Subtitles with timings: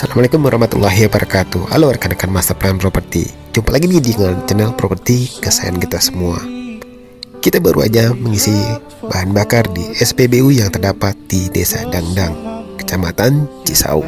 [0.00, 1.76] Assalamualaikum warahmatullahi wabarakatuh.
[1.76, 3.28] Halo rekan-rekan Master Plan Property.
[3.52, 4.16] Jumpa lagi nih di
[4.48, 6.40] channel properti kesayangan kita semua.
[7.44, 8.56] Kita baru aja mengisi
[9.04, 12.32] bahan bakar di SPBU yang terdapat di Desa Dangdang
[12.80, 14.00] Kecamatan Cisau.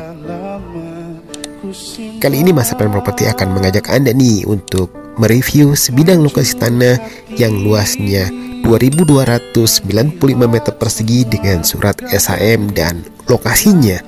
[2.24, 4.88] Kali ini Master Plan Property akan mengajak Anda nih untuk
[5.20, 7.04] mereview sebidang lokasi tanah
[7.36, 8.32] yang luasnya
[8.64, 14.00] 2295 meter persegi dengan surat SHM dan lokasinya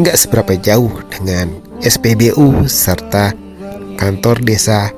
[0.00, 3.32] nggak seberapa jauh dengan SPBU serta
[3.98, 4.90] kantor desa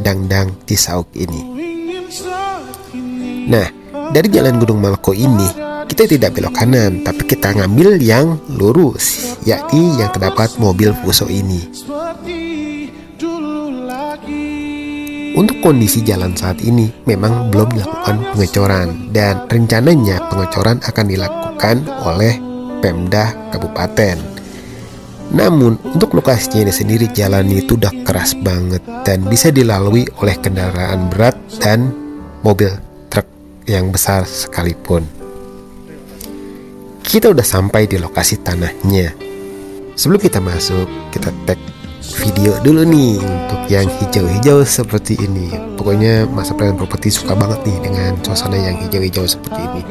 [0.00, 1.42] Dangdang Cisauk ini.
[3.44, 3.68] Nah,
[4.10, 10.00] dari jalan Gunung Malko ini kita tidak belok kanan, tapi kita ngambil yang lurus, yakni
[10.00, 11.60] yang terdapat mobil Fuso ini.
[15.34, 21.76] Untuk kondisi jalan saat ini memang belum dilakukan pengecoran dan rencananya pengecoran akan dilakukan
[22.06, 22.38] oleh
[22.78, 24.14] Pemda Kabupaten.
[25.34, 31.10] Namun untuk lokasinya ini sendiri jalan itu udah keras banget dan bisa dilalui oleh kendaraan
[31.10, 31.90] berat dan
[32.46, 32.70] mobil
[33.10, 33.26] truk
[33.66, 35.02] yang besar sekalipun.
[37.02, 39.10] Kita udah sampai di lokasi tanahnya.
[39.98, 41.58] Sebelum kita masuk, kita tag
[42.04, 45.48] video dulu nih untuk yang hijau-hijau seperti ini.
[45.80, 49.82] Pokoknya masa plan properti suka banget nih dengan suasana yang hijau-hijau seperti ini.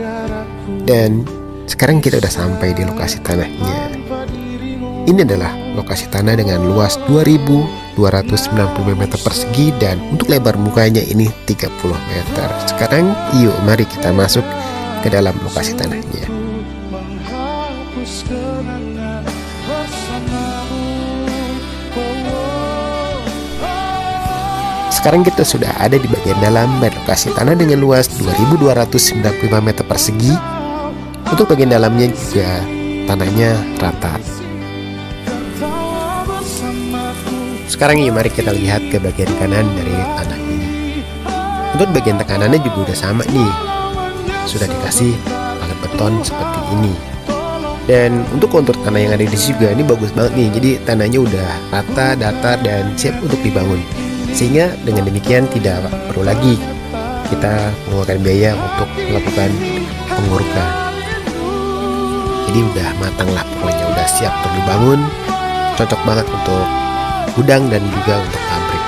[0.85, 1.25] Dan
[1.65, 3.97] sekarang kita udah sampai di lokasi tanahnya.
[5.03, 7.99] Ini adalah lokasi tanah dengan luas 2290
[8.95, 12.49] meter persegi dan untuk lebar mukanya ini 30 meter.
[12.71, 14.45] Sekarang yuk mari kita masuk
[15.03, 16.32] ke dalam lokasi tanahnya.
[25.03, 29.19] Sekarang kita sudah ada di bagian dalam dan lokasi tanah dengan luas 2295
[29.59, 30.31] meter persegi.
[31.27, 32.63] Untuk bagian dalamnya juga
[33.11, 33.51] tanahnya
[33.83, 34.15] rata.
[37.67, 40.67] Sekarang yuk mari kita lihat ke bagian kanan dari tanah ini.
[41.75, 43.51] Untuk bagian tekanannya juga udah sama nih.
[44.47, 45.19] Sudah dikasih
[45.59, 46.95] paket beton seperti ini.
[47.91, 50.47] Dan untuk kontur tanah yang ada di sini juga ini bagus banget nih.
[50.55, 53.83] Jadi tanahnya udah rata, datar dan siap untuk dibangun.
[54.33, 56.57] Sehingga dengan demikian tidak perlu lagi
[57.29, 59.49] kita mengeluarkan biaya untuk melakukan
[60.09, 60.69] pengurukan.
[62.49, 64.99] Jadi udah matang lah pokoknya udah siap untuk dibangun.
[65.73, 66.65] Cocok banget untuk
[67.33, 68.83] gudang dan juga untuk pabrik.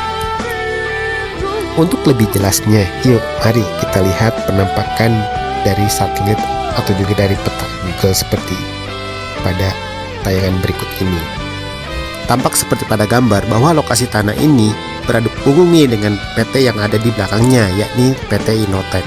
[1.75, 5.17] Untuk lebih jelasnya, yuk mari kita lihat penampakan
[5.65, 6.37] dari satelit
[6.77, 8.57] atau juga dari peta Google seperti
[9.41, 9.73] pada
[10.21, 11.34] tayangan berikut ini.
[12.25, 14.73] Tampak seperti pada gambar bahwa lokasi tanah ini
[15.05, 19.05] beradu punggung nih dengan PT yang ada di belakangnya yakni PT Inotex.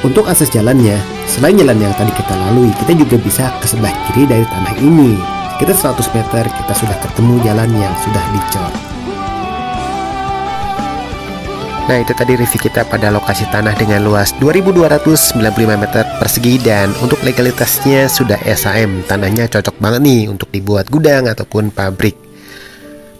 [0.00, 0.96] Untuk akses jalannya,
[1.28, 5.16] selain jalan yang tadi kita lalui, kita juga bisa ke sebelah kiri dari tanah ini.
[5.60, 8.93] Kita 100 meter kita sudah ketemu jalan yang sudah dicor.
[11.84, 15.36] Nah itu tadi review kita pada lokasi tanah dengan luas 2295
[15.76, 21.68] meter persegi dan untuk legalitasnya sudah SAM Tanahnya cocok banget nih untuk dibuat gudang ataupun
[21.68, 22.16] pabrik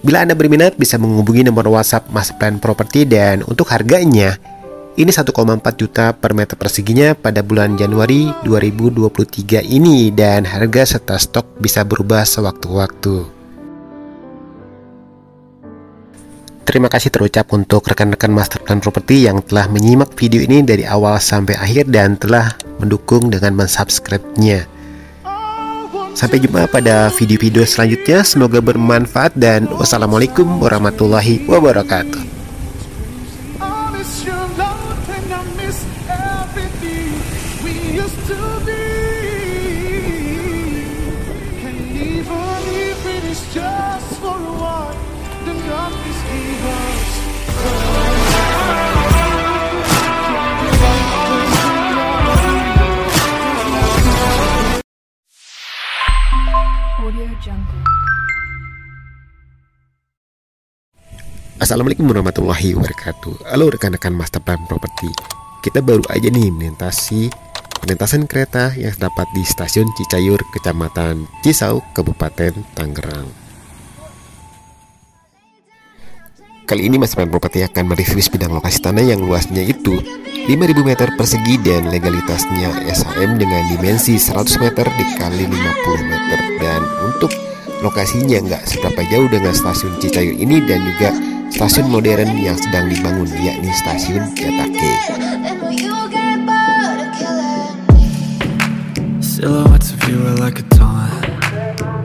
[0.00, 4.40] Bila Anda berminat bisa menghubungi nomor WhatsApp Mas Plan Property dan untuk harganya
[4.96, 5.34] ini 1,4
[5.74, 12.22] juta per meter perseginya pada bulan Januari 2023 ini dan harga serta stok bisa berubah
[12.22, 13.43] sewaktu-waktu.
[16.74, 21.22] Terima kasih terucap untuk rekan-rekan Master Plan Property yang telah menyimak video ini dari awal
[21.22, 22.50] sampai akhir dan telah
[22.82, 24.66] mendukung dengan mensubscribe-nya.
[26.18, 28.26] Sampai jumpa pada video-video selanjutnya.
[28.26, 32.34] Semoga bermanfaat dan wassalamualaikum warahmatullahi wabarakatuh.
[61.64, 63.48] Assalamualaikum warahmatullahi wabarakatuh.
[63.48, 65.08] Halo rekan-rekan Master Plan Property.
[65.64, 67.32] Kita baru aja nih melintasi
[67.84, 73.43] Perlintasan kereta yang terdapat di stasiun Cicayur, Kecamatan Cisau, Kabupaten Tangerang
[76.64, 80.00] Kali ini Master Plan Property akan mereview sebidang lokasi tanah yang luasnya itu
[80.48, 87.28] 5000 meter persegi dan legalitasnya SHM dengan dimensi 100 meter dikali 50 meter dan untuk
[87.84, 91.12] lokasinya nggak seberapa jauh dengan stasiun Cicayur ini dan juga
[91.52, 94.92] stasiun modern yang sedang dibangun yakni stasiun Yatake.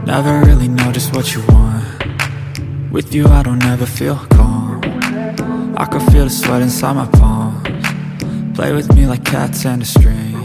[0.03, 1.85] Never really know just what you want.
[2.91, 4.28] With you, I don't ever feel.
[5.79, 7.63] I can feel the sweat inside my palms.
[8.51, 10.35] Play with me like cats and a string.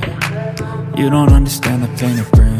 [0.94, 2.54] You don't understand the pain it brings.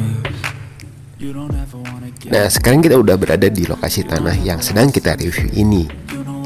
[2.26, 5.86] Nah, sekarang kita udah berada di lokasi tanah yang sedang kita review ini.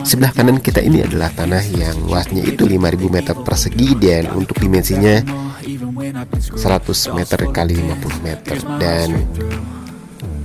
[0.04, 5.24] Sebelah kanan kita ini adalah tanah yang luasnya itu 5000 meter persegi dan untuk dimensinya
[5.24, 9.16] 100 meter kali 50 meter dan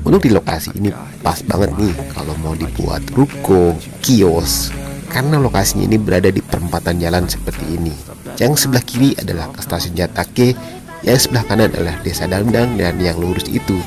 [0.07, 4.82] untuk di lokasi ini pas banget nih kalau mau dibuat ruko, kios
[5.13, 7.93] karena lokasinya ini berada di perempatan jalan seperti ini.
[8.41, 10.57] Yang sebelah kiri adalah stasiun Jatake,
[11.05, 13.77] yang sebelah kanan adalah Desa Dandang dan yang lurus itu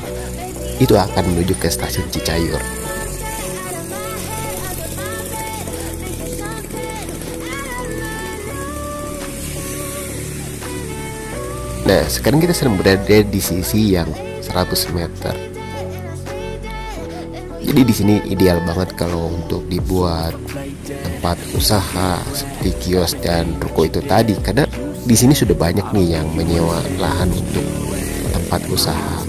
[0.79, 2.63] itu akan menuju ke stasiun Cicayur.
[11.87, 14.11] Nah, sekarang kita sedang berada di sisi yang
[14.43, 15.56] 100 meter.
[17.67, 20.31] Jadi di sini ideal banget kalau untuk dibuat
[20.87, 24.63] tempat usaha seperti kios dan ruko itu tadi karena
[25.03, 27.67] di sini sudah banyak nih yang menyewa lahan untuk
[28.31, 29.19] tempat usaha.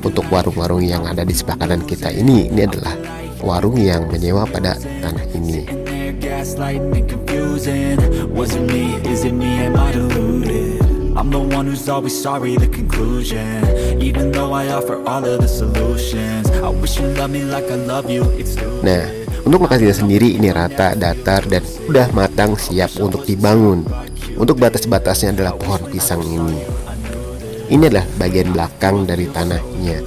[0.00, 2.98] Untuk warung-warung yang ada di sebelah kanan kita ini, ini adalah
[3.46, 5.62] warung yang menyewa pada tanah ini.
[11.20, 13.60] I'm the one who's always sorry, the conclusion
[14.00, 17.76] Even though I offer all of the solutions I wish you loved me like I
[17.76, 19.04] love you, it's stupid Nah,
[19.44, 21.60] untuk lokasinya sendiri ini rata, datar, dan
[21.92, 23.84] udah matang siap untuk dibangun.
[24.40, 26.60] Untuk batas-batasnya adalah pohon pisang ini.
[27.68, 30.00] Ini adalah bagian belakang dari tanahnya.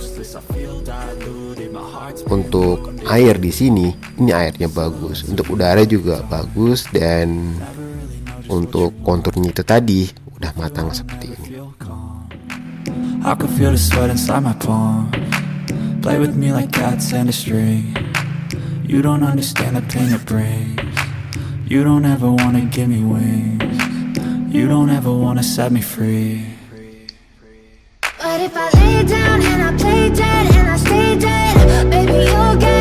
[2.25, 5.29] Untuk air di sini, ini airnya bagus.
[5.29, 7.53] Untuk udara juga bagus dan
[8.49, 11.63] untuk konturnya itu tadi udah matang seperti ini.
[13.23, 15.07] I can feel the sweat inside my palm.
[16.03, 17.95] Play with me like cats and a string
[18.83, 20.75] You don't understand the pain it brings
[21.65, 23.63] You don't ever wanna give me wings
[24.51, 26.43] You don't ever wanna set me free
[28.19, 32.57] But if I lay down and I play dead and I stay dead, baby, you'll
[32.59, 32.72] get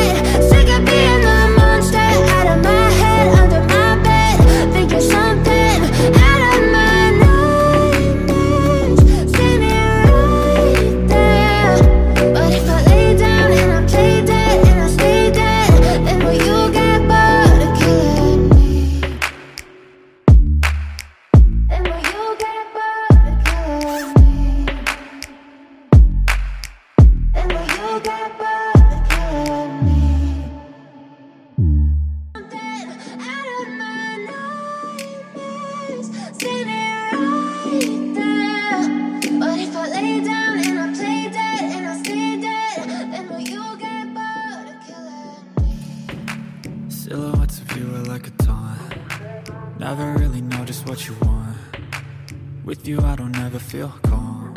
[52.62, 54.54] With you I don't ever feel calm.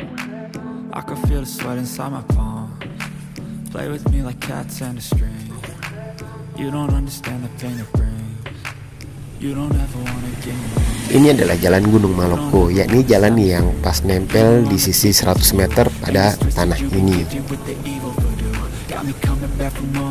[0.93, 2.77] I can feel the sweat inside my palms
[3.73, 5.49] Play with me like cats and a string.
[6.55, 8.13] You don't understand the pain it brings.
[9.41, 10.69] You don't ever wanna give me
[11.17, 16.37] Ini adalah jalan Gunung Maloko, yakni jalan yang pas nempel di sisi 100 meter pada
[16.37, 17.25] tanah ini.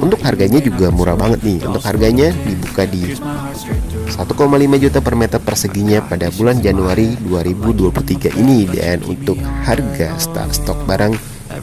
[0.02, 1.58] Untuk harganya juga murah banget nih.
[1.62, 6.28] Untuk harganya dibuka di Here's my heart straight through 1,5 juta per meter perseginya pada
[6.34, 8.66] bulan Januari 2023 ini.
[8.68, 11.14] Dan untuk harga start stok barang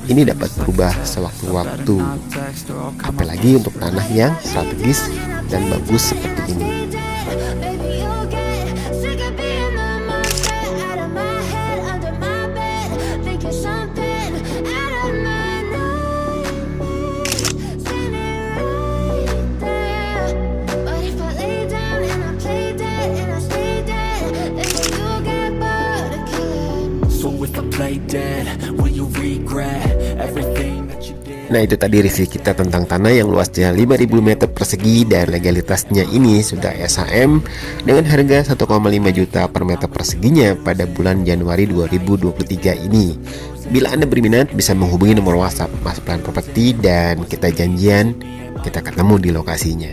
[0.08, 1.98] ini dapat berubah sewaktu-waktu.
[3.04, 5.12] Apalagi untuk tanah yang strategis
[5.52, 6.82] dan bagus seperti ini
[31.52, 36.40] Nah itu tadi review kita tentang tanah yang luasnya 5000 meter persegi dan legalitasnya ini
[36.40, 37.44] sudah SHM
[37.84, 38.64] dengan harga 1,5
[39.12, 43.20] juta per meter perseginya pada bulan Januari 2023 ini.
[43.68, 48.16] Bila Anda berminat bisa menghubungi nomor WhatsApp Mas Plan Property dan kita janjian
[48.64, 49.92] kita ketemu di lokasinya.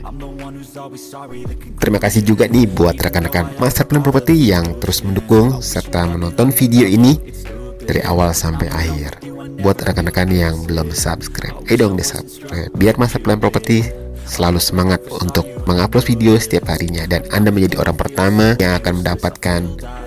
[1.78, 6.88] Terima kasih juga nih buat rekan-rekan Master Plan Property yang terus mendukung serta menonton video
[6.88, 7.20] ini
[7.84, 9.20] dari awal sampai akhir.
[9.58, 13.84] Buat rekan-rekan yang belum subscribe, ayo dong di subscribe biar Master Plan Property
[14.28, 19.60] selalu semangat untuk mengupload video setiap harinya dan Anda menjadi orang pertama yang akan mendapatkan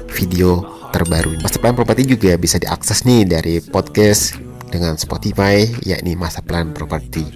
[0.09, 1.37] video terbaru.
[1.41, 4.37] Master Plan Property juga bisa diakses nih dari podcast
[4.71, 7.27] dengan Spotify, yakni Masa Plan Properti.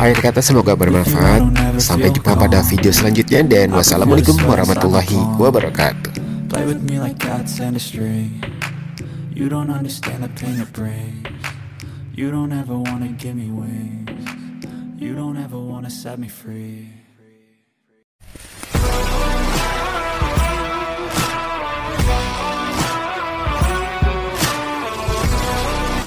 [0.00, 1.44] Akhir kata semoga bermanfaat.
[1.76, 6.16] Sampai jumpa pada video selanjutnya dan wassalamualaikum warahmatullahi wabarakatuh.